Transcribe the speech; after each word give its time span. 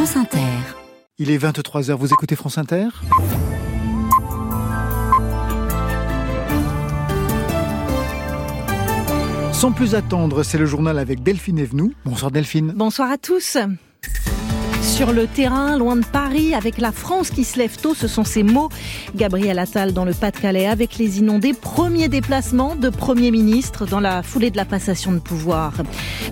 France 0.00 0.16
Inter. 0.16 0.56
Il 1.18 1.30
est 1.30 1.36
23h, 1.36 1.92
vous 1.92 2.10
écoutez 2.10 2.34
France 2.34 2.56
Inter? 2.56 2.88
Sans 9.52 9.72
plus 9.72 9.94
attendre, 9.94 10.42
c'est 10.42 10.56
le 10.56 10.64
journal 10.64 10.98
avec 10.98 11.22
Delphine 11.22 11.58
Evenou. 11.58 11.92
Bonsoir 12.06 12.30
Delphine. 12.30 12.72
Bonsoir 12.74 13.10
à 13.10 13.18
tous. 13.18 13.58
Sur 15.00 15.14
le 15.14 15.26
terrain, 15.26 15.78
loin 15.78 15.96
de 15.96 16.04
Paris, 16.04 16.54
avec 16.54 16.76
la 16.76 16.92
France 16.92 17.30
qui 17.30 17.44
se 17.44 17.58
lève 17.58 17.74
tôt, 17.80 17.94
ce 17.94 18.06
sont 18.06 18.22
ces 18.22 18.42
mots. 18.42 18.68
Gabriel 19.16 19.58
Attal 19.58 19.94
dans 19.94 20.04
le 20.04 20.12
Pas-de-Calais 20.12 20.66
avec 20.66 20.98
les 20.98 21.20
inondés. 21.20 21.54
Premier 21.54 22.08
déplacement 22.08 22.76
de 22.76 22.90
Premier 22.90 23.30
ministre 23.30 23.86
dans 23.86 23.98
la 23.98 24.22
foulée 24.22 24.50
de 24.50 24.58
la 24.58 24.66
passation 24.66 25.10
de 25.12 25.18
pouvoir. 25.18 25.72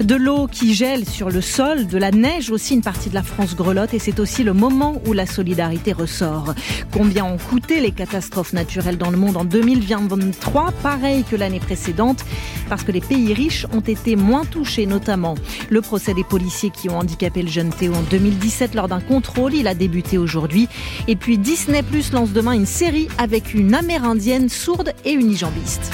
De 0.00 0.14
l'eau 0.14 0.46
qui 0.46 0.74
gèle 0.74 1.08
sur 1.08 1.30
le 1.30 1.40
sol, 1.40 1.86
de 1.86 1.96
la 1.96 2.10
neige 2.10 2.50
aussi, 2.50 2.74
une 2.74 2.82
partie 2.82 3.08
de 3.08 3.14
la 3.14 3.22
France 3.22 3.56
grelotte 3.56 3.94
et 3.94 3.98
c'est 3.98 4.20
aussi 4.20 4.44
le 4.44 4.52
moment 4.52 5.00
où 5.06 5.14
la 5.14 5.24
solidarité 5.24 5.94
ressort. 5.94 6.52
Combien 6.92 7.24
ont 7.24 7.38
coûté 7.38 7.80
les 7.80 7.92
catastrophes 7.92 8.52
naturelles 8.52 8.98
dans 8.98 9.10
le 9.10 9.16
monde 9.16 9.38
en 9.38 9.46
2023 9.46 10.72
Pareil 10.82 11.24
que 11.24 11.36
l'année 11.36 11.60
précédente, 11.60 12.22
parce 12.68 12.82
que 12.84 12.92
les 12.92 13.00
pays 13.00 13.32
riches 13.32 13.66
ont 13.72 13.80
été 13.80 14.14
moins 14.14 14.44
touchés, 14.44 14.84
notamment 14.84 15.36
le 15.70 15.80
procès 15.80 16.12
des 16.12 16.24
policiers 16.24 16.68
qui 16.68 16.90
ont 16.90 16.98
handicapé 16.98 17.40
le 17.40 17.48
jeune 17.48 17.70
Théo 17.70 17.94
en 17.94 18.02
2017 18.02 18.57
lors 18.74 18.88
d'un 18.88 19.00
contrôle. 19.00 19.54
Il 19.54 19.66
a 19.68 19.74
débuté 19.74 20.18
aujourd'hui. 20.18 20.68
Et 21.06 21.16
puis 21.16 21.38
Disney 21.38 21.82
Plus 21.82 22.12
lance 22.12 22.32
demain 22.32 22.52
une 22.52 22.66
série 22.66 23.08
avec 23.18 23.54
une 23.54 23.74
amérindienne 23.74 24.48
sourde 24.48 24.92
et 25.04 25.12
unijambiste. 25.12 25.92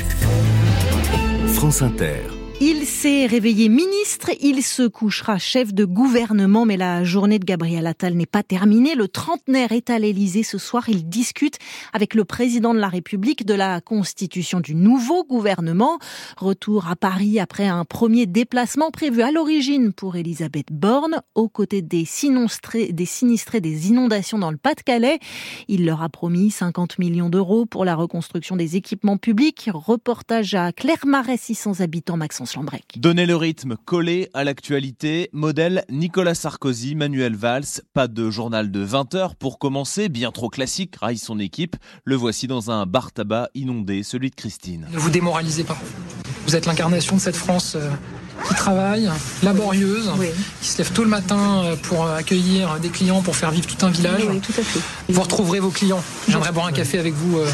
France 1.55 1.83
Inter. 1.83 2.44
Il 2.67 2.87
s'est 2.87 3.27
réveillé 3.27 3.69
ministre, 3.69 4.31
il 4.41 4.63
se 4.63 4.85
couchera 4.85 5.37
chef 5.37 5.75
de 5.75 5.85
gouvernement, 5.85 6.65
mais 6.65 6.79
la 6.79 7.05
journée 7.05 7.39
de 7.39 7.45
Gabriel 7.45 7.87
Attal 7.87 8.15
n'est 8.15 8.25
pas 8.25 8.43
terminée. 8.43 8.95
Le 8.95 9.07
trentenaire 9.07 9.73
est 9.73 9.91
à 9.91 9.99
l'Élysée 9.99 10.45
ce 10.45 10.57
soir. 10.57 10.89
Il 10.89 11.07
discute 11.07 11.59
avec 11.93 12.15
le 12.15 12.25
président 12.25 12.73
de 12.73 12.79
la 12.79 12.89
République 12.89 13.45
de 13.45 13.53
la 13.53 13.83
constitution 13.83 14.61
du 14.61 14.75
nouveau 14.75 15.25
gouvernement. 15.25 15.99
Retour 16.39 16.89
à 16.89 16.97
Paris 16.97 17.39
après 17.39 17.67
un 17.67 17.85
premier 17.85 18.25
déplacement 18.25 18.91
prévu 18.91 19.21
à 19.21 19.31
l'origine 19.31 19.93
pour 19.93 20.17
Elisabeth 20.17 20.73
Borne, 20.73 21.21
aux 21.35 21.51
côtés 21.51 21.83
des 21.83 22.07
sinistrés, 22.07 22.93
des 22.93 23.89
inondations 23.91 24.39
dans 24.39 24.51
le 24.51 24.57
Pas-de-Calais. 24.57 25.19
Il 25.69 25.85
leur 25.85 26.03
a 26.03 26.09
promis 26.09 26.51
50 26.51 26.99
millions 26.99 27.29
d'euros 27.29 27.67
pour 27.67 27.85
la 27.85 27.95
reconstruction 27.95 28.57
des 28.57 28.77
équipements 28.77 29.19
publics. 29.19 29.69
Reportage 29.71 30.55
à 30.55 30.73
Clermarais, 30.73 31.37
600 31.37 31.81
habitants, 31.81 32.17
Maxence 32.17 32.54
Donner 32.97 33.27
le 33.27 33.37
rythme 33.37 33.77
collé 33.85 34.29
à 34.35 34.45
l'actualité, 34.45 35.29
modèle 35.33 35.85
Nicolas 35.89 36.35
Sarkozy, 36.35 36.95
Manuel 36.95 37.35
Valls, 37.35 37.83
pas 37.93 38.09
de 38.09 38.31
journal 38.31 38.71
de 38.71 38.81
20 38.81 39.15
heures 39.15 39.35
pour 39.35 39.59
commencer, 39.59 40.09
bien 40.09 40.31
trop 40.31 40.49
classique, 40.49 40.97
raille 40.97 41.19
son 41.19 41.39
équipe. 41.39 41.77
Le 42.05 42.17
voici 42.17 42.47
dans 42.47 42.71
un 42.71 42.87
bar 42.87 43.13
tabac 43.13 43.49
inondé, 43.55 44.03
celui 44.03 44.31
de 44.31 44.35
Christine. 44.35 44.87
Ne 44.93 44.99
vous 44.99 45.11
démoralisez 45.11 45.65
pas. 45.65 45.79
Vous 46.47 46.55
êtes 46.55 46.67
l'incarnation 46.67 47.17
de 47.17 47.21
cette 47.21 47.37
France 47.37 47.75
euh, 47.77 47.91
qui 48.49 48.55
travaille, 48.55 49.09
laborieuse, 49.43 50.11
qui 50.61 50.69
se 50.69 50.79
lève 50.79 50.93
tôt 50.93 51.03
le 51.03 51.09
matin 51.09 51.63
euh, 51.65 51.77
pour 51.77 52.07
accueillir 52.07 52.79
des 52.81 52.89
clients, 52.89 53.23
pour 53.23 53.37
faire 53.37 53.51
vivre 53.51 53.67
tout 53.67 53.85
un 53.87 53.91
village. 53.91 54.23
tout 54.23 54.53
à 54.59 54.63
fait. 54.63 54.81
Vous 55.09 55.21
retrouverez 55.21 55.61
vos 55.61 55.71
clients. 55.71 56.03
J'aimerais 56.29 56.53
boire 56.53 56.67
un 56.67 56.73
café 56.73 56.99
avec 56.99 57.15
vous. 57.15 57.39
Euh, 57.39 57.47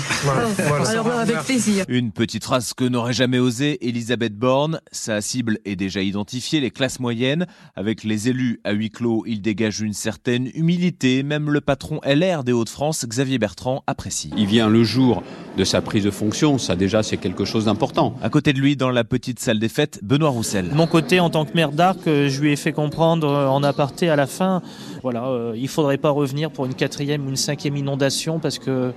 Alors, 0.87 1.11
avec 1.11 1.39
plaisir. 1.41 1.85
Une 1.89 2.13
petite 2.13 2.45
phrase 2.45 2.73
que 2.75 2.85
n'aurait 2.85 3.13
jamais 3.13 3.39
osé 3.39 3.87
Elisabeth 3.87 4.37
Borne. 4.37 4.81
Sa 4.93 5.21
cible 5.21 5.59
est 5.65 5.77
déjà 5.77 6.03
identifiée, 6.03 6.61
les 6.61 6.71
classes 6.71 7.01
moyennes. 7.01 7.47
Avec 7.77 8.05
les 8.05 8.29
élus 8.29 8.61
à 8.65 8.73
huis 8.73 8.91
clos, 8.91 9.25
il 9.27 9.43
dégage 9.43 9.81
une 9.81 9.95
certaine 9.95 10.51
humilité. 10.55 11.23
Même 11.23 11.51
le 11.51 11.61
patron 11.61 12.01
LR 12.05 12.45
des 12.45 12.53
Hauts-de-France, 12.53 13.05
Xavier 13.07 13.39
Bertrand, 13.39 13.83
apprécie. 13.87 14.31
Il 14.37 14.47
vient 14.47 14.69
le 14.69 14.85
jour 14.85 15.23
de 15.57 15.65
sa 15.65 15.83
prise 15.83 16.05
de 16.05 16.11
fonction. 16.11 16.59
Ça, 16.59 16.77
déjà, 16.77 17.03
c'est 17.03 17.17
quelque 17.17 17.45
chose 17.45 17.67
d'important. 17.67 18.17
À 18.23 18.31
côté 18.31 18.53
de 18.53 18.61
lui, 18.61 18.77
dans 18.77 18.91
la 18.91 19.05
petite 19.05 19.41
salle 19.41 19.59
des 19.59 19.69
fêtes, 19.69 20.01
Benoît 20.03 20.31
Roussel 20.31 20.70
mon 20.73 20.87
côté 20.87 21.21
en 21.21 21.31
tant 21.31 21.45
que 21.45 21.55
maire 21.55 21.73
d'Arc, 21.73 21.99
euh, 22.07 22.29
je 22.29 22.41
lui 22.41 22.53
ai 22.53 22.57
fait 22.57 22.73
comprendre 22.73 23.29
euh, 23.29 23.49
en 23.49 23.63
aparté 23.63 24.09
à 24.09 24.17
la 24.17 24.27
fin, 24.27 24.63
voilà, 25.03 25.27
euh, 25.27 25.53
il 25.57 25.69
faudrait 25.69 25.99
pas 25.99 26.11
revenir 26.11 26.51
pour 26.51 26.67
une 26.67 26.75
quatrième 26.75 27.27
ou 27.27 27.31
une 27.31 27.37
cinquième 27.37 27.77
inondation 27.77 28.39
parce 28.39 28.59
que 28.59 28.93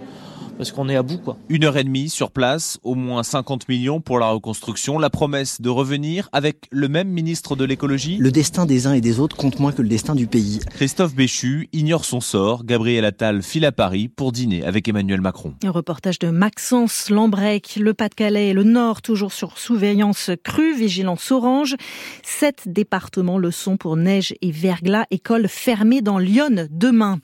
parce 0.58 0.72
qu'on 0.72 0.90
est 0.90 0.96
à 0.96 1.04
bout. 1.04 1.18
Quoi. 1.18 1.38
Une 1.50 1.64
heure 1.64 1.78
et 1.78 1.84
demie 1.84 2.10
sur 2.10 2.32
place, 2.32 2.80
au 2.84 2.96
moins 2.96 3.24
50 3.24 3.68
millions 3.70 4.02
pour 4.02 4.20
la 4.20 4.28
reconstruction, 4.28 5.00
la 5.00 5.10
promesse 5.10 5.62
de 5.62 5.70
revenir 5.70 6.30
avec 6.32 6.68
le 6.72 6.88
même 6.88 7.10
ministre 7.10 7.56
de 7.56 7.66
l'écologie. 7.66 8.18
Le 8.18 8.32
destin 8.32 8.66
des 8.66 8.88
uns 8.88 8.94
et 8.94 9.02
des 9.02 9.20
autres 9.20 9.36
compte 9.36 9.60
moins 9.60 9.72
que 9.72 9.82
le 9.82 9.90
destin 9.90 10.16
du 10.16 10.28
pays. 10.28 10.60
Christophe 10.72 11.16
Béchu 11.16 11.70
ignore 11.74 12.06
son 12.06 12.22
sort. 12.22 12.64
Gabriel 12.64 13.06
Attal 13.06 13.42
file 13.42 13.66
à 13.66 13.72
Paris 13.72 14.08
pour 14.08 14.32
dîner 14.32 14.64
avec 14.64 14.88
Emmanuel 14.88 15.22
Macron. 15.22 15.54
Un 15.64 15.72
reportage 15.72 16.20
de 16.20 16.30
Maxence 16.30 17.10
Lambrec, 17.10 17.78
le 17.80 17.94
Pas-de-Calais 17.94 18.50
et 18.50 18.54
le 18.54 18.64
Nord, 18.64 19.02
toujours 19.02 19.34
sur 19.34 19.58
surveillance 19.58 20.32
crue, 20.44 20.76
vigilance 20.76 21.32
orange. 21.32 21.76
Sept 22.24 22.64
départements 22.66 23.38
le 23.38 23.52
sont 23.52 23.78
pour 23.78 23.98
neige 23.98 24.34
et 24.42 24.52
verglas, 24.52 25.06
école 25.12 25.48
fermée 25.48 26.02
dans 26.02 26.18
Lyon 26.18 26.68
demain. 26.70 27.20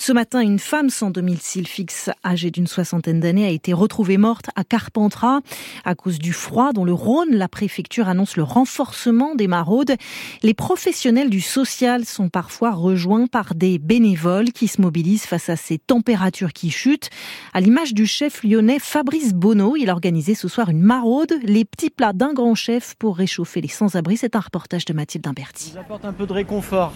Ce 0.00 0.12
matin, 0.12 0.40
une 0.40 0.60
femme 0.60 0.90
sans 0.90 1.10
domicile 1.10 1.66
fixe, 1.66 2.08
âgée 2.24 2.52
d'une 2.52 2.68
soixantaine 2.68 3.18
d'années, 3.18 3.44
a 3.44 3.50
été 3.50 3.72
retrouvée 3.72 4.16
morte 4.16 4.46
à 4.54 4.62
Carpentras 4.62 5.40
à 5.84 5.96
cause 5.96 6.20
du 6.20 6.32
froid. 6.32 6.72
Dans 6.72 6.84
le 6.84 6.92
Rhône, 6.92 7.34
la 7.34 7.48
préfecture 7.48 8.08
annonce 8.08 8.36
le 8.36 8.44
renforcement 8.44 9.34
des 9.34 9.48
maraudes. 9.48 9.96
Les 10.44 10.54
professionnels 10.54 11.30
du 11.30 11.40
social 11.40 12.04
sont 12.04 12.28
parfois 12.28 12.70
rejoints 12.70 13.26
par 13.26 13.56
des 13.56 13.80
bénévoles 13.80 14.52
qui 14.52 14.68
se 14.68 14.80
mobilisent 14.80 15.26
face 15.26 15.48
à 15.48 15.56
ces 15.56 15.78
températures 15.78 16.52
qui 16.52 16.70
chutent. 16.70 17.10
À 17.52 17.60
l'image 17.60 17.92
du 17.92 18.06
chef 18.06 18.44
lyonnais 18.44 18.78
Fabrice 18.78 19.34
Bonneau, 19.34 19.74
il 19.76 19.90
a 19.90 19.92
organisé 19.92 20.36
ce 20.36 20.46
soir 20.46 20.70
une 20.70 20.80
maraude, 20.80 21.34
les 21.42 21.64
petits 21.64 21.90
plats 21.90 22.12
d'un 22.12 22.32
grand 22.32 22.54
chef 22.54 22.94
pour 22.94 23.16
réchauffer 23.16 23.60
les 23.60 23.68
sans-abri. 23.68 24.16
C'est 24.16 24.36
un 24.36 24.40
reportage 24.40 24.84
de 24.84 24.92
Mathilde 24.92 25.26
Imberti. 25.26 25.72
Ça 25.74 25.80
apporte 25.80 26.04
un 26.04 26.12
peu 26.12 26.24
de 26.24 26.32
réconfort. 26.32 26.92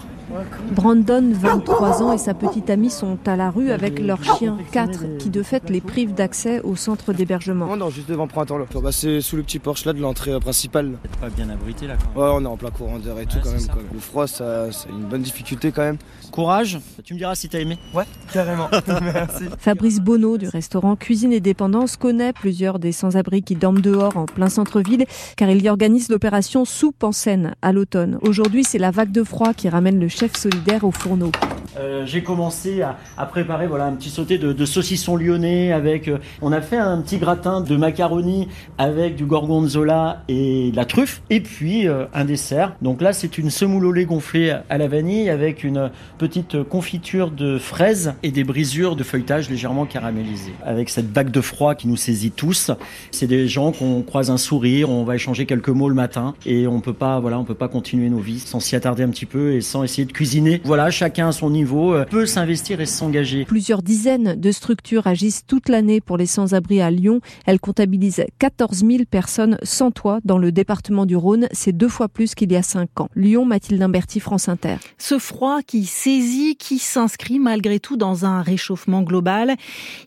Brandon, 0.71 1.33
23 1.33 2.01
ans, 2.01 2.13
et 2.13 2.17
sa 2.17 2.33
petite 2.33 2.69
amie 2.69 2.92
sont 2.93 3.17
à 3.25 3.35
la 3.35 3.49
rue 3.49 3.71
avec 3.71 3.99
leurs 3.99 4.23
chiens, 4.23 4.57
4, 4.71 5.17
qui 5.17 5.29
de 5.29 5.43
fait 5.43 5.69
les 5.69 5.81
privent 5.81 6.13
d'accès 6.13 6.61
au 6.61 6.75
centre 6.75 7.11
d'hébergement. 7.11 7.65
Non, 7.67 7.75
non, 7.75 7.89
juste 7.89 8.07
devant 8.07 8.27
Printemps 8.27 8.57
là. 8.57 8.65
Bah, 8.81 8.91
c'est 8.91 9.21
sous 9.21 9.35
le 9.35 9.43
petit 9.43 9.59
porche 9.59 9.85
là 9.85 9.93
de 9.93 9.99
l'entrée 9.99 10.31
euh, 10.31 10.39
principale. 10.39 10.97
Pas 11.19 11.29
bien 11.29 11.49
abrité 11.49 11.87
là 11.87 11.95
quand 11.95 12.09
même. 12.09 12.29
Ouais, 12.29 12.35
on 12.35 12.43
est 12.45 12.47
en 12.47 12.57
plein 12.57 12.69
courant 12.69 12.99
d'air 12.99 13.17
et 13.19 13.25
tout 13.25 13.37
quand 13.43 13.51
même. 13.51 13.67
Le 13.93 13.99
froid, 13.99 14.27
ça, 14.27 14.71
c'est 14.71 14.89
une 14.89 15.05
bonne 15.05 15.21
difficulté 15.21 15.71
quand 15.71 15.81
même. 15.81 15.97
Courage, 16.31 16.79
tu 17.03 17.13
me 17.13 17.19
diras 17.19 17.35
si 17.35 17.49
t'as 17.49 17.59
aimé. 17.59 17.77
Ouais, 17.93 18.05
carrément. 18.31 18.69
Merci. 19.01 19.45
Fabrice 19.57 19.99
Bonneau 19.99 20.37
du 20.37 20.47
restaurant 20.47 20.95
Cuisine 20.95 21.33
et 21.33 21.39
Dépendance 21.39 21.97
connaît 21.97 22.33
plusieurs 22.33 22.79
des 22.79 22.91
sans-abri 22.91 23.41
qui 23.41 23.55
dorment 23.55 23.81
dehors 23.81 24.17
en 24.17 24.25
plein 24.25 24.49
centre-ville 24.49 25.05
car 25.37 25.49
il 25.49 25.61
y 25.63 25.69
organise 25.69 26.09
l'opération 26.09 26.65
Soupe 26.65 27.03
en 27.03 27.11
scène 27.11 27.55
à 27.61 27.71
l'automne. 27.71 28.19
Aujourd'hui, 28.21 28.63
c'est 28.63 28.77
la 28.77 28.91
vague 28.91 29.11
de 29.11 29.23
froid 29.23 29.53
qui 29.53 29.69
ramène 29.69 29.99
le 29.99 30.07
chef 30.07 30.35
solidaire 30.35 30.83
au 30.83 30.91
fourneau. 30.91 31.31
Euh, 31.77 32.05
j'ai 32.05 32.21
commencé 32.23 32.81
à, 32.81 33.25
préparer 33.25 33.67
voilà 33.67 33.85
un 33.85 33.93
petit 33.93 34.09
sauté 34.09 34.37
de, 34.37 34.53
de 34.53 34.65
saucisson 34.65 35.15
lyonnais 35.15 35.71
avec. 35.71 36.07
Euh, 36.07 36.19
on 36.41 36.51
a 36.51 36.61
fait 36.61 36.77
un 36.77 37.01
petit 37.01 37.17
gratin 37.17 37.61
de 37.61 37.75
macaroni 37.75 38.47
avec 38.77 39.15
du 39.15 39.25
gorgonzola 39.25 40.23
et 40.27 40.71
de 40.71 40.75
la 40.75 40.85
truffe 40.85 41.21
et 41.29 41.39
puis 41.39 41.87
euh, 41.87 42.05
un 42.13 42.25
dessert. 42.25 42.75
Donc 42.81 43.01
là 43.01 43.13
c'est 43.13 43.37
une 43.37 43.49
semoule 43.49 43.85
au 43.85 43.91
lait 43.91 44.05
gonflée 44.05 44.55
à 44.69 44.77
la 44.77 44.87
vanille 44.87 45.29
avec 45.29 45.63
une 45.63 45.89
petite 46.17 46.61
confiture 46.63 47.31
de 47.31 47.57
fraises 47.57 48.13
et 48.23 48.31
des 48.31 48.43
brisures 48.43 48.95
de 48.95 49.03
feuilletage 49.03 49.49
légèrement 49.49 49.85
caramélisées. 49.85 50.53
Avec 50.63 50.89
cette 50.89 51.11
vague 51.11 51.31
de 51.31 51.41
froid 51.41 51.75
qui 51.75 51.87
nous 51.87 51.97
saisit 51.97 52.31
tous, 52.31 52.71
c'est 53.11 53.27
des 53.27 53.47
gens 53.47 53.71
qu'on 53.71 54.01
croise 54.03 54.29
un 54.29 54.37
sourire, 54.37 54.89
on 54.89 55.03
va 55.03 55.15
échanger 55.15 55.45
quelques 55.45 55.69
mots 55.69 55.89
le 55.89 55.95
matin 55.95 56.35
et 56.45 56.67
on 56.67 56.81
peut 56.81 56.93
pas 56.93 57.19
voilà 57.19 57.39
on 57.39 57.43
peut 57.45 57.53
pas 57.55 57.67
continuer 57.67 58.09
nos 58.09 58.19
vies 58.19 58.39
sans 58.39 58.59
s'y 58.59 58.75
attarder 58.75 59.03
un 59.03 59.09
petit 59.09 59.25
peu 59.25 59.53
et 59.53 59.61
sans 59.61 59.83
essayer 59.83 60.05
de 60.05 60.11
cuisiner. 60.11 60.61
Voilà 60.63 60.91
chacun 60.91 61.29
à 61.29 61.31
son 61.31 61.49
niveau 61.49 61.62
euh, 61.71 62.05
peut 62.05 62.25
s'investir 62.25 62.81
et 62.81 62.85
s'engager. 62.85 63.45
Plusieurs 63.45 63.81
dizaines 63.81 64.35
de 64.39 64.51
structures 64.51 65.07
agissent 65.07 65.45
toute 65.45 65.69
l'année 65.69 66.01
pour 66.01 66.17
les 66.17 66.25
sans-abri 66.25 66.81
à 66.81 66.91
Lyon. 66.91 67.21
Elles 67.45 67.59
comptabilisent 67.59 68.25
14 68.39 68.85
000 68.85 69.03
personnes 69.09 69.57
sans 69.63 69.91
toit 69.91 70.19
dans 70.23 70.37
le 70.37 70.51
département 70.51 71.05
du 71.05 71.15
Rhône. 71.15 71.47
C'est 71.51 71.71
deux 71.71 71.89
fois 71.89 72.09
plus 72.09 72.35
qu'il 72.35 72.51
y 72.51 72.55
a 72.55 72.63
cinq 72.63 72.99
ans. 72.99 73.09
Lyon, 73.15 73.45
Mathilde 73.45 73.81
Imberti, 73.81 74.19
France 74.19 74.49
Inter. 74.49 74.75
Ce 74.97 75.19
froid 75.19 75.61
qui 75.61 75.85
saisit, 75.85 76.55
qui 76.55 76.79
s'inscrit 76.79 77.39
malgré 77.39 77.79
tout 77.79 77.97
dans 77.97 78.25
un 78.25 78.41
réchauffement 78.41 79.01
global. 79.01 79.55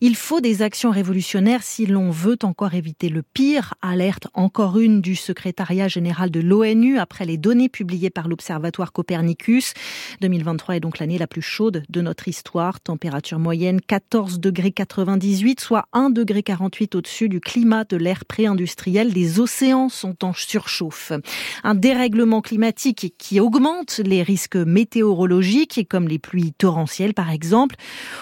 Il 0.01 0.17
faut 0.17 0.41
des 0.41 0.63
actions 0.63 0.91
révolutionnaires 0.91 1.63
si 1.63 1.87
l'on 1.87 2.11
veut 2.11 2.39
encore 2.43 2.75
éviter 2.75 3.09
le 3.09 3.23
pire. 3.23 3.75
Alerte 3.83 4.29
encore 4.35 4.79
une 4.79 5.01
du 5.01 5.17
secrétariat 5.17 5.89
général 5.89 6.31
de 6.31 6.41
l'ONU 6.41 6.99
après 6.99 7.25
les 7.25 7.37
données 7.37 7.69
publiées 7.69 8.11
par 8.11 8.29
l'Observatoire 8.29 8.93
Copernicus. 8.93 9.75
2023 10.21 10.77
est 10.77 10.81
donc 10.81 10.99
l'année 10.99 11.19
la 11.19 11.27
plus 11.27 11.43
chaude 11.47 11.85
de 11.89 12.01
notre 12.01 12.29
histoire. 12.29 12.81
Température 12.81 13.39
moyenne 13.39 13.81
14 13.81 14.41
degrés 14.41 14.73
98, 14.73 15.61
soit 15.61 15.87
1 15.93 16.11
degré 16.11 16.43
48 16.43 16.97
au-dessus 16.97 17.29
du 17.29 17.41
climat 17.41 17.85
de 17.85 17.97
l'ère 17.97 18.25
pré-industrielle. 18.25 19.13
Les 19.13 19.41
océans 19.41 19.89
sont 19.89 20.25
en 20.25 20.33
surchauffe. 20.33 21.13
Un 21.63 21.75
dérèglement 21.75 22.43
climatique 22.43 23.15
qui 23.17 23.41
augmente 23.41 24.01
les 24.05 24.23
risques 24.23 24.57
météorologiques, 24.57 25.87
comme 25.89 26.09
les 26.09 26.19
pluies 26.19 26.53
torrentielles 26.53 27.15
par 27.15 27.31
exemple, 27.31 27.77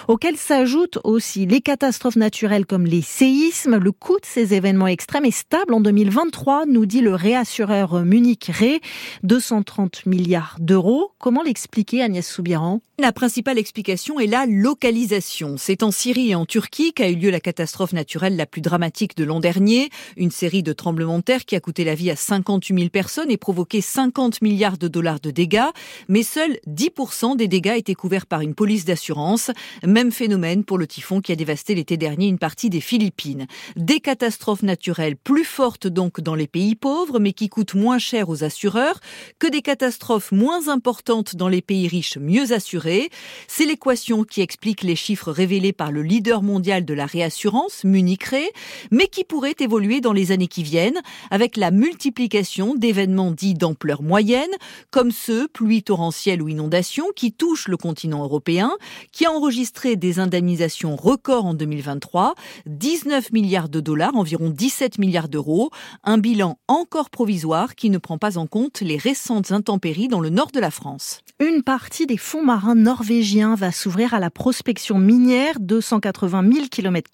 auxquels 0.07 0.37
s'ajoutent 0.37 0.99
aussi 1.03 1.45
les 1.45 1.61
catastrophes 1.61 2.15
naturelles 2.15 2.65
comme 2.65 2.85
les 2.85 3.01
séismes. 3.01 3.77
Le 3.77 3.91
coût 3.91 4.19
de 4.19 4.25
ces 4.25 4.53
événements 4.53 4.87
extrêmes 4.87 5.25
est 5.25 5.31
stable 5.31 5.73
en 5.73 5.81
2023, 5.81 6.65
nous 6.67 6.85
dit 6.85 7.01
le 7.01 7.15
réassureur 7.15 8.05
Munich 8.05 8.51
Ré, 8.53 8.81
230 9.23 10.05
milliards 10.05 10.57
d'euros. 10.59 11.11
Comment 11.17 11.41
l'expliquer 11.41 12.03
Agnès 12.03 12.27
Soubiran? 12.27 12.81
Principale 13.15 13.57
explication 13.57 14.19
est 14.19 14.27
la 14.27 14.45
localisation. 14.45 15.55
C'est 15.57 15.81
en 15.81 15.89
Syrie 15.89 16.31
et 16.31 16.35
en 16.35 16.45
Turquie 16.45 16.93
qu'a 16.93 17.09
eu 17.09 17.15
lieu 17.15 17.31
la 17.31 17.39
catastrophe 17.39 17.93
naturelle 17.93 18.35
la 18.35 18.45
plus 18.45 18.61
dramatique 18.61 19.17
de 19.17 19.23
l'an 19.23 19.39
dernier, 19.39 19.89
une 20.17 20.29
série 20.29 20.61
de 20.61 20.73
tremblements 20.73 21.19
de 21.19 21.23
terre 21.23 21.45
qui 21.45 21.55
a 21.55 21.59
coûté 21.59 21.83
la 21.85 21.95
vie 21.95 22.11
à 22.11 22.15
58 22.15 22.77
000 22.77 22.89
personnes 22.89 23.31
et 23.31 23.37
provoqué 23.37 23.79
50 23.81 24.41
milliards 24.41 24.77
de 24.77 24.87
dollars 24.89 25.21
de 25.21 25.31
dégâts, 25.31 25.71
mais 26.09 26.23
seuls 26.23 26.59
10% 26.67 27.37
des 27.37 27.47
dégâts 27.47 27.75
étaient 27.77 27.95
couverts 27.95 28.25
par 28.25 28.41
une 28.41 28.53
police 28.53 28.85
d'assurance. 28.85 29.49
Même 29.83 30.11
phénomène 30.11 30.65
pour 30.65 30.77
le 30.77 30.85
typhon 30.85 31.21
qui 31.21 31.31
a 31.31 31.35
dévasté 31.35 31.73
l'été 31.73 31.95
dernier 31.95 32.27
une 32.27 32.37
partie 32.37 32.69
des 32.69 32.81
Philippines. 32.81 33.47
Des 33.77 34.01
catastrophes 34.01 34.63
naturelles 34.63 35.15
plus 35.15 35.45
fortes 35.45 35.87
donc 35.87 36.19
dans 36.19 36.35
les 36.35 36.47
pays 36.47 36.75
pauvres, 36.75 37.19
mais 37.19 37.31
qui 37.31 37.47
coûtent 37.47 37.75
moins 37.75 37.97
cher 37.97 38.27
aux 38.27 38.43
assureurs, 38.43 38.99
que 39.39 39.47
des 39.47 39.61
catastrophes 39.61 40.33
moins 40.33 40.67
importantes 40.67 41.37
dans 41.37 41.47
les 41.47 41.61
pays 41.61 41.87
riches 41.87 42.17
mieux 42.17 42.51
assurés. 42.51 43.04
C'est 43.47 43.65
l'équation 43.65 44.23
qui 44.23 44.41
explique 44.41 44.83
les 44.83 44.95
chiffres 44.95 45.31
révélés 45.31 45.73
par 45.73 45.91
le 45.91 46.01
leader 46.01 46.41
mondial 46.41 46.85
de 46.85 46.93
la 46.93 47.05
réassurance, 47.05 47.83
Munich 47.83 48.25
Re, 48.25 48.51
mais 48.91 49.07
qui 49.07 49.23
pourrait 49.23 49.55
évoluer 49.59 50.01
dans 50.01 50.13
les 50.13 50.31
années 50.31 50.47
qui 50.47 50.63
viennent 50.63 51.01
avec 51.31 51.57
la 51.57 51.71
multiplication 51.71 52.75
d'événements 52.75 53.31
dits 53.31 53.53
d'ampleur 53.53 54.01
moyenne, 54.01 54.49
comme 54.91 55.11
ceux, 55.11 55.47
pluies 55.47 55.83
torrentielles 55.83 56.41
ou 56.41 56.49
inondations, 56.49 57.07
qui 57.15 57.31
touchent 57.31 57.67
le 57.67 57.77
continent 57.77 58.23
européen, 58.23 58.71
qui 59.11 59.25
a 59.25 59.31
enregistré 59.31 59.95
des 59.95 60.19
indemnisations 60.19 60.95
records 60.95 61.45
en 61.45 61.53
2023, 61.53 62.35
19 62.65 63.31
milliards 63.31 63.69
de 63.69 63.79
dollars, 63.79 64.15
environ 64.15 64.49
17 64.49 64.97
milliards 64.97 65.29
d'euros, 65.29 65.69
un 66.03 66.17
bilan 66.17 66.57
encore 66.67 67.09
provisoire 67.09 67.75
qui 67.75 67.89
ne 67.89 67.97
prend 67.97 68.17
pas 68.17 68.37
en 68.37 68.47
compte 68.47 68.81
les 68.81 68.97
récentes 68.97 69.51
intempéries 69.51 70.07
dans 70.07 70.19
le 70.19 70.29
nord 70.29 70.51
de 70.51 70.59
la 70.59 70.71
France. 70.71 71.21
Une 71.39 71.63
partie 71.63 72.07
des 72.07 72.17
fonds 72.17 72.43
marins 72.43 72.75
norvégiens 72.95 73.55
va 73.55 73.73
s'ouvrir 73.73 74.13
à 74.13 74.21
la 74.21 74.29
prospection 74.29 74.99
minière, 74.99 75.59
280 75.59 76.49
000 76.49 76.65
km. 76.71 77.09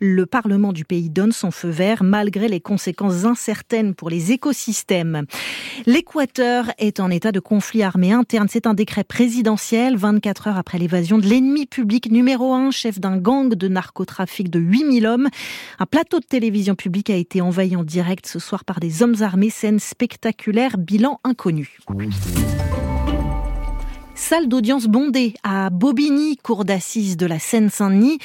Le 0.00 0.24
Parlement 0.24 0.72
du 0.72 0.86
pays 0.86 1.10
donne 1.10 1.32
son 1.32 1.50
feu 1.50 1.68
vert 1.68 2.02
malgré 2.02 2.48
les 2.48 2.60
conséquences 2.60 3.26
incertaines 3.26 3.94
pour 3.94 4.08
les 4.08 4.32
écosystèmes. 4.32 5.26
L'Équateur 5.84 6.70
est 6.78 7.00
en 7.00 7.10
état 7.10 7.32
de 7.32 7.40
conflit 7.40 7.82
armé 7.82 8.12
interne. 8.12 8.48
C'est 8.50 8.66
un 8.66 8.72
décret 8.72 9.04
présidentiel 9.04 9.98
24 9.98 10.48
heures 10.48 10.56
après 10.56 10.78
l'évasion 10.78 11.18
de 11.18 11.26
l'ennemi 11.26 11.66
public 11.66 12.10
numéro 12.10 12.54
un, 12.54 12.70
chef 12.70 12.98
d'un 12.98 13.18
gang 13.18 13.50
de 13.50 13.68
narcotrafic 13.68 14.48
de 14.48 14.58
8000 14.58 15.06
hommes. 15.06 15.28
Un 15.78 15.86
plateau 15.86 16.18
de 16.18 16.24
télévision 16.24 16.76
publique 16.76 17.10
a 17.10 17.16
été 17.16 17.42
envahi 17.42 17.76
en 17.76 17.84
direct 17.84 18.26
ce 18.26 18.38
soir 18.38 18.64
par 18.64 18.80
des 18.80 19.02
hommes 19.02 19.16
armés. 19.20 19.50
Scène 19.50 19.80
spectaculaire, 19.80 20.78
bilan 20.78 21.20
inconnu. 21.24 21.76
Salle 24.16 24.48
d'audience 24.48 24.86
bondée 24.86 25.34
à 25.42 25.70
Bobigny, 25.70 26.36
cour 26.36 26.64
d'assises 26.64 27.16
de 27.16 27.26
la 27.26 27.40
Seine-Saint-Denis, 27.40 28.18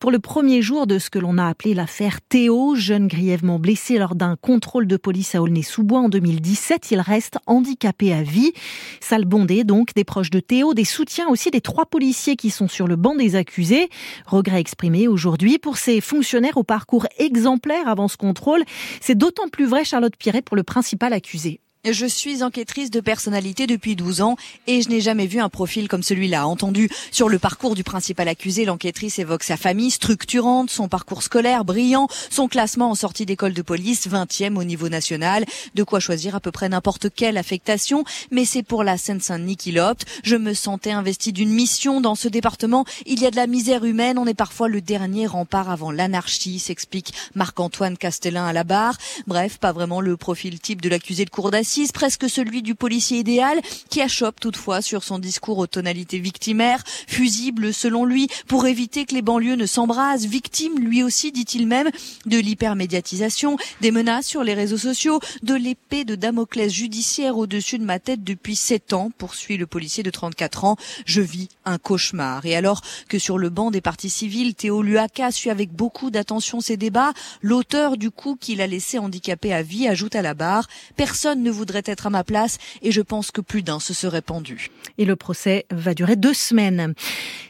pour 0.00 0.10
le 0.10 0.18
premier 0.18 0.60
jour 0.60 0.88
de 0.88 0.98
ce 0.98 1.08
que 1.08 1.20
l'on 1.20 1.38
a 1.38 1.46
appelé 1.46 1.72
l'affaire 1.72 2.20
Théo, 2.20 2.74
jeune 2.74 3.06
grièvement 3.06 3.60
blessé 3.60 3.96
lors 3.96 4.16
d'un 4.16 4.34
contrôle 4.34 4.88
de 4.88 4.96
police 4.96 5.36
à 5.36 5.42
Aulnay-sous-Bois 5.42 6.00
en 6.00 6.08
2017. 6.08 6.90
Il 6.90 7.00
reste 7.00 7.38
handicapé 7.46 8.12
à 8.12 8.22
vie. 8.22 8.52
Salle 9.00 9.24
bondée 9.24 9.62
donc, 9.62 9.94
des 9.94 10.04
proches 10.04 10.30
de 10.30 10.40
Théo, 10.40 10.74
des 10.74 10.84
soutiens 10.84 11.28
aussi 11.28 11.52
des 11.52 11.60
trois 11.60 11.86
policiers 11.86 12.34
qui 12.34 12.50
sont 12.50 12.68
sur 12.68 12.88
le 12.88 12.96
banc 12.96 13.14
des 13.14 13.36
accusés. 13.36 13.88
Regret 14.26 14.60
exprimé 14.60 15.06
aujourd'hui 15.06 15.58
pour 15.58 15.76
ces 15.76 16.00
fonctionnaires 16.00 16.56
au 16.56 16.64
parcours 16.64 17.06
exemplaire 17.18 17.88
avant 17.88 18.08
ce 18.08 18.16
contrôle. 18.16 18.64
C'est 19.00 19.16
d'autant 19.16 19.48
plus 19.48 19.66
vrai, 19.66 19.84
Charlotte 19.84 20.16
Piret, 20.16 20.42
pour 20.42 20.56
le 20.56 20.64
principal 20.64 21.12
accusé. 21.12 21.60
Je 21.88 22.04
suis 22.04 22.42
enquêtrice 22.42 22.90
de 22.90 22.98
personnalité 22.98 23.68
depuis 23.68 23.94
12 23.94 24.20
ans 24.20 24.36
et 24.66 24.82
je 24.82 24.88
n'ai 24.88 25.00
jamais 25.00 25.28
vu 25.28 25.38
un 25.38 25.48
profil 25.48 25.86
comme 25.86 26.02
celui-là. 26.02 26.48
Entendu 26.48 26.90
sur 27.12 27.28
le 27.28 27.38
parcours 27.38 27.76
du 27.76 27.84
principal 27.84 28.26
accusé, 28.26 28.64
l'enquêtrice 28.64 29.20
évoque 29.20 29.44
sa 29.44 29.56
famille 29.56 29.92
structurante, 29.92 30.68
son 30.68 30.88
parcours 30.88 31.22
scolaire 31.22 31.64
brillant, 31.64 32.08
son 32.28 32.48
classement 32.48 32.90
en 32.90 32.96
sortie 32.96 33.24
d'école 33.24 33.52
de 33.52 33.62
police 33.62 34.08
20e 34.08 34.56
au 34.56 34.64
niveau 34.64 34.88
national. 34.88 35.44
De 35.76 35.84
quoi 35.84 36.00
choisir 36.00 36.34
à 36.34 36.40
peu 36.40 36.50
près 36.50 36.68
n'importe 36.68 37.06
quelle 37.14 37.36
affectation, 37.36 38.02
mais 38.32 38.44
c'est 38.44 38.64
pour 38.64 38.82
la 38.82 38.98
Seine-Saint-Denis 38.98 39.56
qu'il 39.56 39.78
opte. 39.78 40.06
Je 40.24 40.34
me 40.34 40.54
sentais 40.54 40.90
investi 40.90 41.32
d'une 41.32 41.50
mission 41.50 42.00
dans 42.00 42.16
ce 42.16 42.26
département. 42.26 42.84
Il 43.06 43.20
y 43.20 43.26
a 43.26 43.30
de 43.30 43.36
la 43.36 43.46
misère 43.46 43.84
humaine, 43.84 44.18
on 44.18 44.26
est 44.26 44.34
parfois 44.34 44.66
le 44.66 44.80
dernier 44.80 45.28
rempart 45.28 45.70
avant 45.70 45.92
l'anarchie, 45.92 46.58
s'explique 46.58 47.14
Marc-Antoine 47.36 47.96
Castellin 47.96 48.44
à 48.44 48.52
la 48.52 48.64
barre. 48.64 48.98
Bref, 49.28 49.58
pas 49.58 49.70
vraiment 49.70 50.00
le 50.00 50.16
profil 50.16 50.58
type 50.58 50.82
de 50.82 50.88
l'accusé 50.88 51.24
de 51.24 51.30
cour 51.30 51.52
d'assises 51.52 51.75
presque 51.92 52.28
celui 52.28 52.62
du 52.62 52.74
policier 52.74 53.18
idéal, 53.18 53.60
qui 53.90 54.00
achoppe 54.00 54.40
toutefois 54.40 54.82
sur 54.82 55.04
son 55.04 55.18
discours 55.18 55.58
aux 55.58 55.66
tonalités 55.66 56.18
victimaires, 56.18 56.82
fusible 57.06 57.72
selon 57.72 58.04
lui, 58.04 58.28
pour 58.48 58.66
éviter 58.66 59.04
que 59.04 59.14
les 59.14 59.22
banlieues 59.22 59.56
ne 59.56 59.66
s'embrasent, 59.66 60.26
victime 60.26 60.78
lui 60.78 61.02
aussi, 61.02 61.32
dit-il 61.32 61.66
même, 61.66 61.90
de 62.26 62.38
l'hypermédiatisation, 62.38 63.56
des 63.80 63.90
menaces 63.90 64.26
sur 64.26 64.42
les 64.42 64.54
réseaux 64.54 64.78
sociaux, 64.78 65.20
de 65.42 65.54
l'épée 65.54 66.04
de 66.04 66.14
Damoclès 66.14 66.72
judiciaire 66.72 67.36
au-dessus 67.36 67.78
de 67.78 67.84
ma 67.84 67.98
tête 67.98 68.24
depuis 68.24 68.56
sept 68.56 68.92
ans, 68.92 69.10
poursuit 69.16 69.56
le 69.56 69.66
policier 69.66 70.02
de 70.02 70.10
34 70.10 70.64
ans. 70.64 70.76
Je 71.04 71.20
vis 71.20 71.48
un 71.64 71.78
cauchemar. 71.78 72.46
Et 72.46 72.56
alors 72.56 72.80
que 73.08 73.18
sur 73.18 73.38
le 73.38 73.50
banc 73.50 73.70
des 73.70 73.80
partis 73.80 74.10
civils, 74.10 74.54
Théo 74.54 74.82
Luaca 74.82 75.30
suit 75.30 75.50
avec 75.50 75.72
beaucoup 75.72 76.10
d'attention 76.10 76.60
ces 76.60 76.76
débats, 76.76 77.12
l'auteur 77.42 77.96
du 77.96 78.10
coup 78.10 78.36
qu'il 78.36 78.60
a 78.60 78.66
laissé 78.66 78.98
handicapé 78.98 79.52
à 79.52 79.62
vie 79.62 79.88
ajoute 79.88 80.14
à 80.14 80.22
la 80.22 80.34
barre, 80.34 80.68
personne 80.96 81.42
ne 81.42 81.50
voudrait 81.56 81.82
être 81.86 82.06
à 82.06 82.10
ma 82.10 82.22
place 82.22 82.58
et 82.82 82.92
je 82.92 83.00
pense 83.00 83.30
que 83.30 83.40
plus 83.40 83.62
d'un 83.62 83.80
se 83.80 83.94
serait 83.94 84.22
pendu. 84.22 84.70
Et 84.98 85.04
le 85.04 85.16
procès 85.16 85.66
va 85.70 85.94
durer 85.94 86.16
deux 86.16 86.34
semaines. 86.34 86.94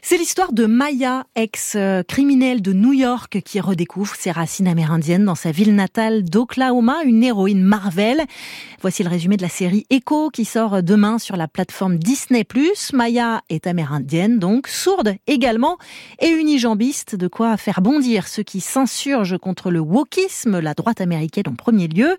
C'est 0.02 0.16
l'histoire 0.16 0.52
de 0.52 0.66
Maya, 0.66 1.26
ex-criminelle 1.34 2.62
de 2.62 2.72
New 2.72 2.92
York, 2.92 3.40
qui 3.44 3.60
redécouvre 3.60 4.14
ses 4.14 4.30
racines 4.30 4.68
amérindiennes 4.68 5.24
dans 5.24 5.34
sa 5.34 5.50
ville 5.50 5.74
natale 5.74 6.24
d'Oklahoma, 6.24 7.02
une 7.04 7.24
héroïne 7.24 7.62
Marvel. 7.62 8.22
Voici 8.80 9.02
le 9.02 9.08
résumé 9.08 9.36
de 9.36 9.42
la 9.42 9.48
série 9.48 9.84
Echo 9.90 10.30
qui 10.30 10.44
sort 10.44 10.82
demain 10.82 11.18
sur 11.18 11.36
la 11.36 11.48
plateforme 11.48 11.98
Disney+. 11.98 12.46
Maya 12.92 13.42
est 13.48 13.66
amérindienne, 13.66 14.38
donc 14.38 14.68
sourde 14.68 15.16
également, 15.26 15.76
et 16.20 16.28
unijambiste, 16.28 17.16
de 17.16 17.26
quoi 17.26 17.56
faire 17.56 17.80
bondir 17.80 18.28
ceux 18.28 18.44
qui 18.44 18.60
s'insurgent 18.60 19.38
contre 19.38 19.70
le 19.70 19.80
wokisme, 19.80 20.60
la 20.60 20.74
droite 20.74 21.00
américaine 21.00 21.48
en 21.48 21.54
premier 21.54 21.88
lieu. 21.88 22.16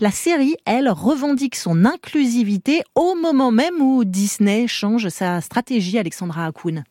La 0.00 0.10
série, 0.10 0.56
elle, 0.64 0.88
revendique 0.88 1.27
son 1.54 1.84
inclusivité 1.84 2.82
au 2.94 3.14
moment 3.14 3.50
même 3.50 3.80
où 3.80 4.04
Disney 4.04 4.66
change 4.66 5.08
sa 5.08 5.40
stratégie, 5.40 5.98
Alexandra 5.98 6.46
Hakoun. 6.46 6.84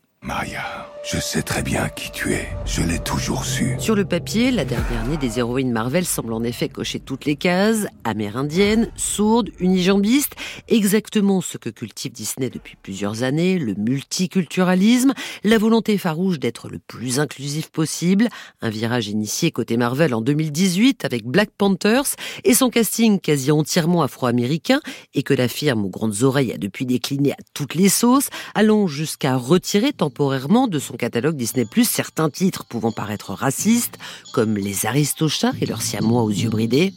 Je 1.10 1.20
sais 1.22 1.42
très 1.42 1.64
bien 1.64 1.88
qui 1.88 2.12
tu 2.12 2.34
es. 2.34 2.50
Je 2.66 2.82
l'ai 2.82 3.00
toujours 3.00 3.46
su. 3.46 3.78
Sur 3.80 3.96
le 3.96 4.04
papier, 4.04 4.52
la 4.52 4.66
dernière 4.66 5.06
née 5.08 5.16
des 5.16 5.40
héroïnes 5.40 5.72
Marvel 5.72 6.06
semble 6.06 6.34
en 6.34 6.44
effet 6.44 6.68
cocher 6.68 7.00
toutes 7.00 7.24
les 7.24 7.38
cases. 7.38 7.88
Amérindienne, 8.04 8.92
sourde, 8.98 9.50
unijambiste. 9.62 10.36
Exactement 10.68 11.40
ce 11.40 11.58
que 11.58 11.70
cultive 11.70 12.12
Disney 12.12 12.50
depuis 12.50 12.76
plusieurs 12.82 13.24
années. 13.24 13.58
Le 13.58 13.74
multiculturalisme. 13.76 15.14
La 15.46 15.58
volonté 15.58 15.98
farouche 15.98 16.40
d'être 16.40 16.68
le 16.68 16.80
plus 16.80 17.22
inclusif 17.22 17.70
possible. 17.70 18.28
Un 18.62 18.70
virage 18.70 19.08
initié 19.08 19.52
côté 19.52 19.78
Marvel 19.78 20.14
en 20.14 20.20
2018 20.20 21.06
avec 21.06 21.24
Black 21.24 21.52
Panthers 21.58 22.18
et 22.44 22.54
son 22.54 22.70
casting 22.70 23.22
quasi 23.22 23.50
entièrement 23.50 24.02
afro-américain 24.02 24.82
et 25.14 25.24
que 25.24 25.34
la 25.34 25.48
firme 25.48 25.86
aux 25.86 25.90
grandes 25.90 26.24
oreilles 26.24 26.52
a 26.52 26.58
depuis 26.58 26.86
décliné 26.86 27.32
à 27.32 27.38
toutes 27.54 27.76
les 27.76 27.88
sauces, 27.88 28.28
allant 28.56 28.88
jusqu'à 28.88 29.38
retirer 29.38 29.94
temporairement 29.94 30.68
de 30.68 30.80
son 30.80 30.97
catalogue 30.98 31.36
Disney+, 31.36 31.66
certains 31.84 32.30
titres 32.30 32.66
pouvant 32.66 32.92
paraître 32.92 33.34
racistes, 33.34 33.98
comme 34.34 34.58
les 34.58 34.86
Aristochats 34.86 35.54
et 35.62 35.66
leurs 35.66 35.82
siamois 35.82 36.24
aux 36.24 36.30
yeux 36.30 36.50
bridés. 36.50 36.94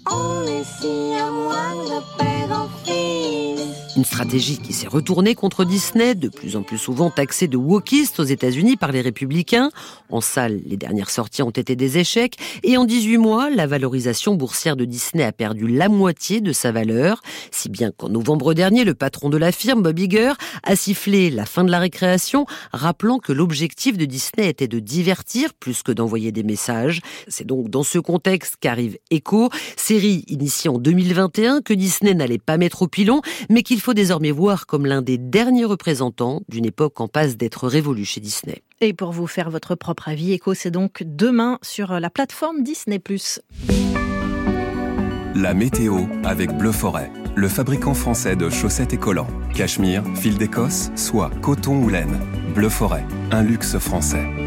Une 4.00 4.06
stratégie 4.06 4.56
qui 4.56 4.72
s'est 4.72 4.88
retournée 4.88 5.34
contre 5.34 5.66
Disney, 5.66 6.14
de 6.14 6.30
plus 6.30 6.56
en 6.56 6.62
plus 6.62 6.78
souvent 6.78 7.10
taxé 7.10 7.48
de 7.48 7.58
wokiste 7.58 8.18
aux 8.18 8.24
États-Unis 8.24 8.78
par 8.78 8.92
les 8.92 9.02
républicains. 9.02 9.70
En 10.08 10.22
salle, 10.22 10.62
les 10.64 10.78
dernières 10.78 11.10
sorties 11.10 11.42
ont 11.42 11.50
été 11.50 11.76
des 11.76 11.98
échecs. 11.98 12.38
Et 12.62 12.78
en 12.78 12.86
18 12.86 13.18
mois, 13.18 13.50
la 13.50 13.66
valorisation 13.66 14.36
boursière 14.36 14.74
de 14.74 14.86
Disney 14.86 15.22
a 15.22 15.32
perdu 15.32 15.68
la 15.68 15.90
moitié 15.90 16.40
de 16.40 16.50
sa 16.54 16.72
valeur. 16.72 17.20
Si 17.50 17.68
bien 17.68 17.90
qu'en 17.94 18.08
novembre 18.08 18.54
dernier, 18.54 18.84
le 18.84 18.94
patron 18.94 19.28
de 19.28 19.36
la 19.36 19.52
firme, 19.52 19.82
Bob 19.82 19.98
Iger, 19.98 20.32
a 20.62 20.76
sifflé 20.76 21.28
la 21.28 21.44
fin 21.44 21.62
de 21.62 21.70
la 21.70 21.78
récréation, 21.78 22.46
rappelant 22.72 23.18
que 23.18 23.34
l'objectif 23.34 23.98
de 23.98 24.06
Disney 24.06 24.48
était 24.48 24.66
de 24.66 24.78
divertir 24.78 25.52
plus 25.52 25.82
que 25.82 25.92
d'envoyer 25.92 26.32
des 26.32 26.42
messages. 26.42 27.02
C'est 27.28 27.46
donc 27.46 27.68
dans 27.68 27.82
ce 27.82 27.98
contexte 27.98 28.54
qu'arrive 28.58 28.96
Echo, 29.10 29.50
série 29.76 30.24
initiée 30.28 30.70
en 30.70 30.78
2021 30.78 31.60
que 31.60 31.74
Disney 31.74 32.14
n'allait 32.14 32.38
pas 32.38 32.56
mettre 32.56 32.80
au 32.80 32.88
pilon, 32.88 33.20
mais 33.50 33.62
qu'il 33.62 33.78
faut 33.78 33.89
désormais 33.94 34.30
voir 34.30 34.66
comme 34.66 34.86
l'un 34.86 35.02
des 35.02 35.18
derniers 35.18 35.64
représentants 35.64 36.42
d'une 36.48 36.66
époque 36.66 37.00
en 37.00 37.08
passe 37.08 37.36
d'être 37.36 37.68
révolue 37.68 38.04
chez 38.04 38.20
Disney. 38.20 38.62
Et 38.80 38.92
pour 38.92 39.12
vous 39.12 39.26
faire 39.26 39.50
votre 39.50 39.74
propre 39.74 40.08
avis, 40.08 40.32
Echo, 40.32 40.54
c'est 40.54 40.70
donc 40.70 41.02
demain 41.04 41.58
sur 41.62 41.98
la 42.00 42.10
plateforme 42.10 42.62
Disney+. 42.62 43.00
La 45.34 45.54
météo 45.54 46.00
avec 46.24 46.56
Bleu 46.56 46.72
Forêt, 46.72 47.10
le 47.34 47.48
fabricant 47.48 47.94
français 47.94 48.36
de 48.36 48.50
chaussettes 48.50 48.92
et 48.92 48.98
collants. 48.98 49.28
Cachemire, 49.54 50.02
fil 50.16 50.36
d'Écosse, 50.36 50.90
soie, 50.96 51.30
coton 51.40 51.82
ou 51.82 51.88
laine. 51.88 52.18
Bleu 52.54 52.68
Forêt, 52.68 53.06
un 53.30 53.42
luxe 53.42 53.78
français. 53.78 54.39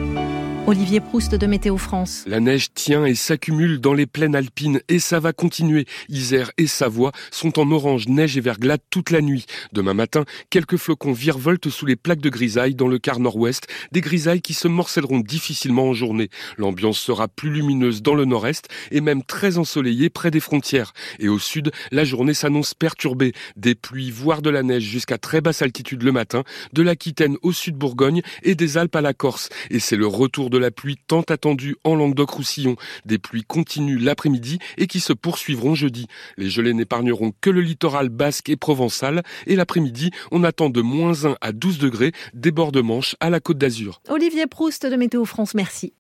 Olivier 0.66 1.02
Proust 1.02 1.36
de 1.36 1.46
Météo 1.46 1.76
France. 1.76 2.24
La 2.26 2.40
neige 2.40 2.74
tient 2.74 3.04
et 3.04 3.16
s'accumule 3.16 3.82
dans 3.82 3.94
les 3.94 4.06
plaines 4.06 4.34
alpines 4.34 4.80
et 4.88 5.00
ça 5.00 5.20
va 5.20 5.34
continuer. 5.34 5.86
Isère 6.08 6.52
et 6.58 6.68
Savoie 6.68 7.12
sont 7.32 7.60
en 7.60 7.70
orange, 7.70 8.08
neige 8.08 8.38
et 8.38 8.42
verglas 8.42 8.78
toute 8.90 9.12
la 9.12 9.20
nuit. 9.20 9.46
Demain 9.74 9.94
matin, 9.94 10.24
quelques 10.50 10.78
flocons 10.78 11.12
virevoltent 11.12 11.70
sous 11.70 11.86
les 11.86 11.98
plaques 11.98 12.22
de 12.22 12.30
grisaille 12.30 12.76
dans 12.76 12.88
le 12.88 12.98
quart 12.98 13.20
nord-ouest, 13.20 13.68
des 13.92 14.00
grisailles 14.00 14.42
qui 14.42 14.54
se 14.54 14.70
morcelleront 14.70 15.20
difficilement 15.20 15.90
en 15.90 15.94
journée. 15.94 16.30
L'ambiance 16.58 16.98
sera 16.98 17.28
plus 17.28 17.50
lumineuse 17.50 18.02
dans 18.02 18.16
le 18.16 18.24
nord-est 18.24 18.70
et 18.90 19.02
même 19.02 19.22
très 19.22 19.58
ensoleillée 19.58 20.10
près 20.10 20.32
des 20.32 20.40
frontières. 20.40 20.94
Et 21.20 21.28
au 21.28 21.40
sud, 21.40 21.74
la 21.92 22.06
journée 22.06 22.34
s'annonce 22.34 22.74
perturbée. 22.74 23.34
Des 23.58 23.76
pluies, 23.76 24.12
voire 24.12 24.42
de 24.42 24.50
la 24.50 24.64
neige 24.64 24.84
jusqu'à 24.84 25.18
très 25.18 25.42
basse 25.42 25.62
altitude 25.62 26.04
le 26.04 26.14
matin, 26.14 26.46
de 26.72 26.82
l'Aquitaine 26.84 27.36
au 27.42 27.52
sud 27.52 27.76
Bourgogne 27.76 28.22
et 28.44 28.56
des 28.56 28.78
Alpes 28.78 28.96
à 28.96 29.02
la 29.02 29.14
Corse. 29.14 29.50
Et 29.70 29.80
c'est 29.80 29.98
le 29.98 30.08
retour 30.08 30.53
de 30.54 30.60
la 30.60 30.70
pluie 30.70 30.98
tant 31.08 31.22
attendue 31.22 31.76
en 31.84 31.96
Languedoc-Roussillon. 31.96 32.76
Des 33.06 33.18
pluies 33.18 33.44
continuent 33.44 34.00
l'après-midi 34.00 34.60
et 34.78 34.86
qui 34.86 35.00
se 35.00 35.12
poursuivront 35.12 35.74
jeudi. 35.74 36.06
Les 36.38 36.48
gelées 36.48 36.76
n'épargneront 36.76 37.34
que 37.42 37.50
le 37.50 37.62
littoral 37.62 38.10
basque 38.10 38.50
et 38.50 38.56
provençal. 38.56 39.24
Et 39.48 39.56
l'après-midi, 39.56 40.12
on 40.32 40.44
attend 40.44 40.70
de 40.70 40.82
moins 40.82 41.26
1 41.26 41.38
à 41.42 41.52
12 41.54 41.80
degrés 41.80 42.12
des 42.36 42.52
bords 42.52 42.72
de 42.72 42.82
Manche 42.82 43.16
à 43.20 43.32
la 43.32 43.40
côte 43.40 43.58
d'Azur. 43.58 44.02
Olivier 44.10 44.46
Proust 44.46 44.86
de 44.86 44.96
Météo 44.96 45.26
France, 45.26 45.56
merci. 45.56 45.92